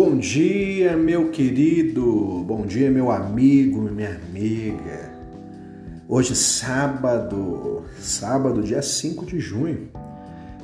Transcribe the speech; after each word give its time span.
Bom 0.00 0.16
dia, 0.16 0.96
meu 0.96 1.32
querido, 1.32 2.44
bom 2.46 2.64
dia, 2.64 2.88
meu 2.88 3.10
amigo, 3.10 3.80
minha 3.80 4.14
amiga. 4.14 5.12
Hoje, 6.06 6.36
sábado, 6.36 7.82
sábado, 7.98 8.62
dia 8.62 8.80
5 8.80 9.26
de 9.26 9.40
junho, 9.40 9.88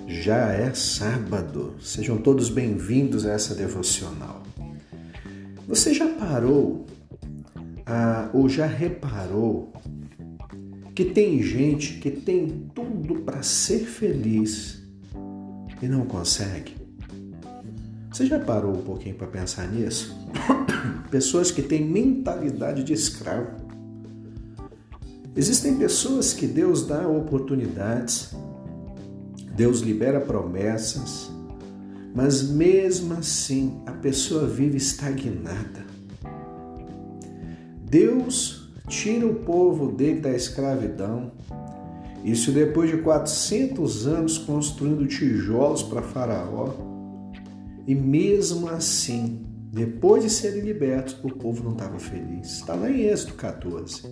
já 0.06 0.52
é 0.52 0.72
sábado. 0.72 1.74
Sejam 1.80 2.16
todos 2.16 2.48
bem-vindos 2.48 3.26
a 3.26 3.32
essa 3.32 3.56
devocional. 3.56 4.44
Você 5.66 5.92
já 5.92 6.06
parou 6.06 6.86
ah, 7.84 8.30
ou 8.32 8.48
já 8.48 8.66
reparou 8.66 9.72
que 10.94 11.06
tem 11.06 11.42
gente 11.42 11.94
que 11.94 12.12
tem 12.12 12.70
tudo 12.72 13.16
para 13.22 13.42
ser 13.42 13.80
feliz 13.80 14.80
e 15.82 15.88
não 15.88 16.06
consegue? 16.06 16.83
Você 18.14 18.26
já 18.26 18.38
parou 18.38 18.70
um 18.70 18.80
pouquinho 18.80 19.16
para 19.16 19.26
pensar 19.26 19.66
nisso? 19.66 20.16
Pessoas 21.10 21.50
que 21.50 21.60
têm 21.60 21.84
mentalidade 21.84 22.84
de 22.84 22.92
escravo. 22.92 23.56
Existem 25.34 25.76
pessoas 25.76 26.32
que 26.32 26.46
Deus 26.46 26.86
dá 26.86 27.08
oportunidades, 27.08 28.32
Deus 29.56 29.80
libera 29.80 30.20
promessas, 30.20 31.28
mas 32.14 32.48
mesmo 32.48 33.14
assim 33.14 33.82
a 33.84 33.90
pessoa 33.90 34.46
vive 34.46 34.76
estagnada. 34.76 35.84
Deus 37.82 38.72
tira 38.86 39.26
o 39.26 39.34
povo 39.34 39.90
dele 39.90 40.20
da 40.20 40.30
escravidão, 40.30 41.32
isso 42.22 42.52
depois 42.52 42.88
de 42.88 42.98
400 42.98 44.06
anos 44.06 44.38
construindo 44.38 45.04
tijolos 45.04 45.82
para 45.82 46.00
Faraó 46.00 46.93
e 47.86 47.94
mesmo 47.94 48.68
assim, 48.68 49.44
depois 49.72 50.22
de 50.22 50.30
serem 50.30 50.62
libertos, 50.62 51.16
o 51.22 51.28
povo 51.28 51.64
não 51.64 51.72
estava 51.72 51.98
feliz. 51.98 52.52
Está 52.52 52.74
lá 52.74 52.90
em 52.90 53.02
Êxodo 53.02 53.34
14. 53.34 54.02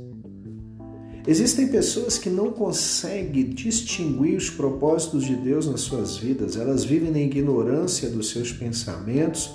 Existem 1.26 1.68
pessoas 1.68 2.18
que 2.18 2.28
não 2.28 2.50
conseguem 2.50 3.50
distinguir 3.50 4.36
os 4.36 4.50
propósitos 4.50 5.24
de 5.24 5.36
Deus 5.36 5.68
nas 5.68 5.82
suas 5.82 6.16
vidas, 6.16 6.56
elas 6.56 6.84
vivem 6.84 7.12
na 7.12 7.20
ignorância 7.20 8.10
dos 8.10 8.30
seus 8.30 8.52
pensamentos, 8.52 9.48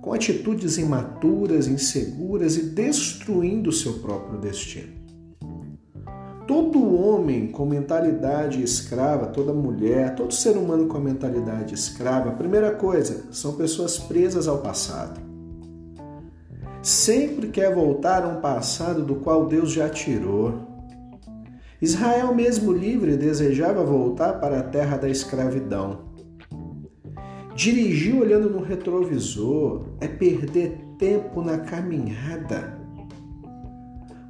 com 0.00 0.14
atitudes 0.14 0.78
imaturas, 0.78 1.68
inseguras 1.68 2.56
e 2.56 2.62
destruindo 2.62 3.68
o 3.68 3.72
seu 3.72 3.94
próprio 3.98 4.40
destino. 4.40 4.97
Todo 6.48 6.96
homem 6.96 7.48
com 7.48 7.66
mentalidade 7.66 8.62
escrava, 8.62 9.26
toda 9.26 9.52
mulher, 9.52 10.14
todo 10.14 10.32
ser 10.32 10.56
humano 10.56 10.86
com 10.86 10.98
mentalidade 10.98 11.74
escrava, 11.74 12.30
primeira 12.30 12.70
coisa, 12.70 13.26
são 13.30 13.52
pessoas 13.52 13.98
presas 13.98 14.48
ao 14.48 14.56
passado. 14.56 15.20
Sempre 16.82 17.48
quer 17.48 17.74
voltar 17.74 18.24
a 18.24 18.28
um 18.28 18.40
passado 18.40 19.02
do 19.02 19.16
qual 19.16 19.44
Deus 19.44 19.70
já 19.70 19.90
tirou. 19.90 20.54
Israel, 21.82 22.34
mesmo 22.34 22.72
livre, 22.72 23.18
desejava 23.18 23.84
voltar 23.84 24.40
para 24.40 24.60
a 24.60 24.62
terra 24.62 24.96
da 24.96 25.10
escravidão. 25.10 26.08
Dirigir 27.54 28.18
olhando 28.18 28.48
no 28.48 28.62
retrovisor 28.62 29.84
é 30.00 30.08
perder 30.08 30.80
tempo 30.98 31.42
na 31.42 31.58
caminhada. 31.58 32.77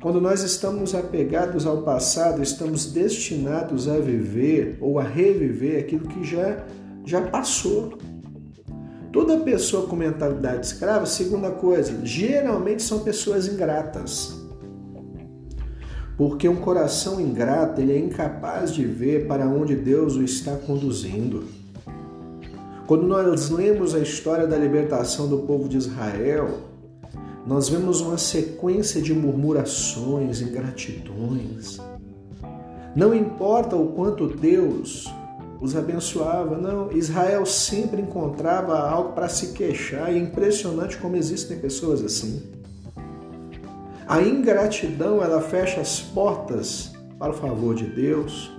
Quando 0.00 0.20
nós 0.20 0.44
estamos 0.44 0.94
apegados 0.94 1.66
ao 1.66 1.82
passado, 1.82 2.41
estamos 2.41 2.92
destinados 2.92 3.88
a 3.88 3.98
viver 3.98 4.78
ou 4.80 5.00
a 5.00 5.02
reviver 5.02 5.80
aquilo 5.80 6.06
que 6.06 6.22
já, 6.22 6.64
já 7.05 7.20
passou. 7.20 7.98
Toda 9.12 9.38
pessoa 9.38 9.88
com 9.88 9.96
mentalidade 9.96 10.66
escrava, 10.66 11.05
segunda 11.05 11.50
coisa, 11.50 12.06
geralmente 12.06 12.80
são 12.80 13.00
pessoas 13.00 13.48
ingratas. 13.48 14.40
Porque 16.17 16.48
um 16.48 16.56
coração 16.56 17.20
ingrato, 17.20 17.80
ele 17.80 17.92
é 17.92 17.98
incapaz 17.98 18.73
de 18.73 18.84
ver 18.84 19.27
para 19.27 19.48
onde 19.48 19.74
Deus 19.74 20.14
o 20.14 20.23
está 20.23 20.55
conduzindo. 20.56 21.44
Quando 22.86 23.05
nós 23.05 23.50
lemos 23.50 23.96
a 23.96 23.98
história 23.98 24.46
da 24.46 24.56
libertação 24.56 25.27
do 25.27 25.39
povo 25.39 25.68
de 25.68 25.77
Israel, 25.77 26.67
nós 27.48 27.70
vemos 27.70 28.03
uma 28.03 28.19
sequência 28.19 29.01
de 29.01 29.14
murmurações, 29.14 30.42
ingratidões. 30.42 31.79
Não 32.95 33.14
importa 33.14 33.75
o 33.75 33.89
quanto 33.92 34.29
Deus 34.29 35.11
os 35.59 35.75
abençoava, 35.75 36.59
não. 36.59 36.92
Israel 36.92 37.47
sempre 37.47 38.03
encontrava 38.03 38.79
algo 38.79 39.14
para 39.14 39.31
se 39.31 39.55
queixar 39.55 40.13
e 40.13 40.17
é 40.17 40.19
impressionante 40.19 40.98
como 40.98 41.17
existem 41.17 41.59
pessoas 41.59 42.05
assim. 42.05 42.42
A 44.07 44.20
ingratidão 44.20 45.23
ela 45.23 45.41
fecha 45.41 45.80
as 45.80 46.03
portas 46.03 46.92
para 47.19 47.33
o 47.33 47.35
favor 47.35 47.75
de 47.75 47.86
Deus. 47.86 48.53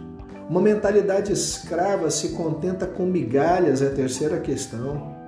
Uma 0.50 0.62
mentalidade 0.62 1.32
escrava 1.32 2.10
se 2.10 2.30
contenta 2.30 2.88
com 2.88 3.06
migalhas, 3.06 3.84
é 3.84 3.88
a 3.88 3.92
terceira 3.92 4.40
questão. 4.40 5.19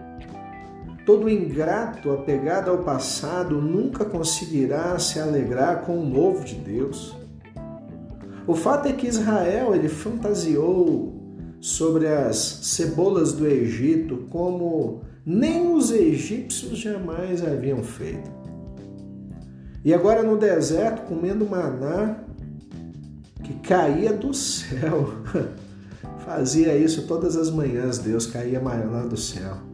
Todo 1.05 1.29
ingrato 1.29 2.11
apegado 2.11 2.69
ao 2.69 2.79
passado 2.79 3.59
nunca 3.59 4.05
conseguirá 4.05 4.97
se 4.99 5.19
alegrar 5.19 5.81
com 5.81 5.97
o 5.97 6.05
novo 6.05 6.45
de 6.45 6.55
Deus. 6.55 7.15
O 8.45 8.55
fato 8.55 8.87
é 8.87 8.93
que 8.93 9.07
Israel 9.07 9.73
ele 9.73 9.89
fantasiou 9.89 11.13
sobre 11.59 12.07
as 12.07 12.37
cebolas 12.37 13.33
do 13.33 13.47
Egito 13.47 14.25
como 14.29 15.01
nem 15.25 15.73
os 15.73 15.91
egípcios 15.91 16.77
jamais 16.77 17.43
haviam 17.43 17.83
feito. 17.83 18.29
E 19.83 19.93
agora 19.93 20.21
no 20.21 20.37
deserto, 20.37 21.07
comendo 21.07 21.47
maná 21.47 22.23
que 23.43 23.53
caía 23.55 24.13
do 24.13 24.33
céu. 24.33 25.09
Fazia 26.25 26.75
isso 26.75 27.07
todas 27.07 27.35
as 27.35 27.49
manhãs, 27.49 27.97
Deus 27.97 28.27
caía 28.27 28.59
maná 28.59 29.03
do 29.05 29.17
céu. 29.17 29.70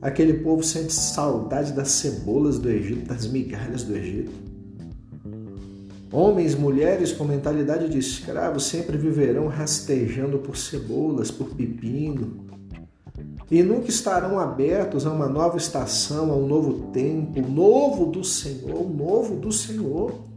Aquele 0.00 0.34
povo 0.34 0.62
sente 0.62 0.92
saudade 0.92 1.72
das 1.72 1.90
cebolas 1.90 2.58
do 2.58 2.70
Egito, 2.70 3.08
das 3.08 3.26
migalhas 3.26 3.82
do 3.82 3.96
Egito. 3.96 4.30
Homens, 6.12 6.54
mulheres 6.54 7.12
com 7.12 7.24
mentalidade 7.24 7.88
de 7.88 7.98
escravo 7.98 8.58
sempre 8.60 8.96
viverão 8.96 9.48
rastejando 9.48 10.38
por 10.38 10.56
cebolas, 10.56 11.30
por 11.30 11.50
pepino, 11.50 12.46
e 13.50 13.62
nunca 13.62 13.88
estarão 13.88 14.38
abertos 14.38 15.06
a 15.06 15.10
uma 15.10 15.26
nova 15.26 15.56
estação, 15.56 16.30
a 16.30 16.36
um 16.36 16.46
novo 16.46 16.90
tempo, 16.92 17.40
novo 17.40 18.06
do 18.06 18.22
Senhor, 18.22 18.88
novo 18.88 19.36
do 19.36 19.50
Senhor. 19.50 20.27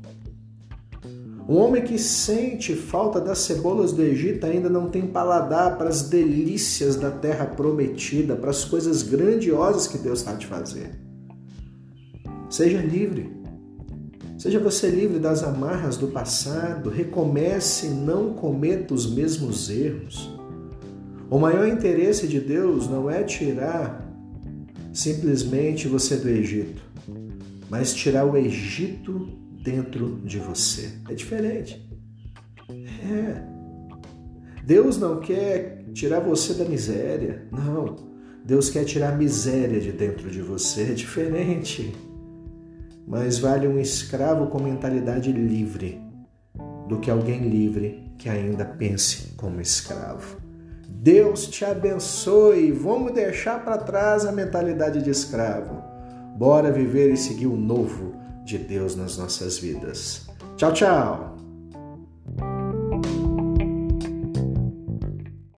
Um 1.47 1.57
homem 1.57 1.84
que 1.84 1.97
sente 1.97 2.75
falta 2.75 3.19
das 3.19 3.40
cebolas 3.40 3.91
do 3.91 4.02
Egito 4.02 4.46
ainda 4.46 4.69
não 4.69 4.90
tem 4.90 5.07
paladar 5.07 5.78
para 5.78 5.90
as 5.90 6.03
delícias 6.03 6.96
da 6.96 7.09
terra 7.09 7.46
prometida, 7.46 8.35
para 8.35 8.52
as 8.52 8.63
coisas 8.63 9.03
grandiosas 9.03 9.88
que 9.88 9.97
Deus 9.97 10.19
está 10.19 10.35
te 10.35 10.46
fazer. 10.46 10.91
Seja 12.50 12.79
livre. 12.81 13.31
Seja 14.38 14.59
você 14.59 14.90
livre 14.90 15.19
das 15.19 15.44
amarras 15.44 15.97
do 15.97 16.07
passado, 16.07 16.90
recomece 16.90 17.88
e 17.88 17.90
não 17.91 18.34
cometa 18.34 18.94
os 18.94 19.12
mesmos 19.12 19.69
erros. 19.69 20.31
O 21.29 21.40
maior 21.40 21.68
interesse 21.68 22.28
de 22.28 22.40
Deus 22.40 22.90
não 22.90 23.09
é 23.09 23.23
tirar 23.23 24.09
simplesmente 24.91 25.88
você 25.88 26.18
do 26.18 26.28
Egito, 26.28 26.81
mas 27.69 27.94
tirar 27.94 28.25
o 28.25 28.35
Egito 28.35 29.41
dentro 29.61 30.19
de 30.23 30.39
você. 30.39 30.91
É 31.09 31.13
diferente. 31.13 31.89
É. 32.69 33.41
Deus 34.63 34.97
não 34.97 35.19
quer 35.19 35.85
tirar 35.94 36.19
você 36.19 36.53
da 36.53 36.66
miséria. 36.66 37.47
Não. 37.52 37.96
Deus 38.43 38.69
quer 38.69 38.85
tirar 38.85 39.13
a 39.13 39.16
miséria 39.16 39.79
de 39.79 39.91
dentro 39.91 40.29
de 40.29 40.41
você. 40.41 40.84
É 40.84 40.93
diferente. 40.93 41.93
Mas 43.08 43.40
vale 43.40 43.67
um 43.67 43.79
escravo 43.79 44.47
com 44.47 44.61
mentalidade 44.61 45.31
livre 45.31 46.02
do 46.87 46.99
que 46.99 47.09
alguém 47.09 47.49
livre 47.49 48.11
que 48.17 48.29
ainda 48.29 48.66
pense 48.66 49.34
como 49.35 49.61
escravo. 49.61 50.37
Deus 50.87 51.47
te 51.47 51.66
abençoe. 51.66 52.72
Vamos 52.72 53.13
deixar 53.13 53.63
para 53.63 53.78
trás 53.78 54.25
a 54.25 54.31
mentalidade 54.31 55.02
de 55.02 55.09
escravo. 55.09 55.81
Bora 56.37 56.72
viver 56.72 57.11
e 57.11 57.17
seguir 57.17 57.47
o 57.47 57.58
novo 57.58 58.22
de 58.43 58.58
Deus 58.58 58.96
nas 58.96 59.17
nossas 59.17 59.59
vidas. 59.59 60.28
Tchau, 60.58 60.73
tchau! 60.73 61.38